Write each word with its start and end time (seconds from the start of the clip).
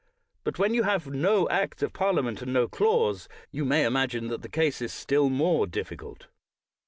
But 0.43 0.57
when 0.57 0.73
you 0.73 0.81
have 0.81 1.05
no 1.05 1.47
Act 1.49 1.83
of 1.83 1.93
Parliament, 1.93 2.41
and 2.41 2.51
no 2.51 2.67
clause, 2.67 3.29
you 3.51 3.63
may 3.63 3.85
imagine 3.85 4.29
that 4.29 4.41
the 4.41 4.49
case 4.49 4.81
is 4.81 4.91
still 4.91 5.29
more 5.29 5.67
difficult. 5.67 6.25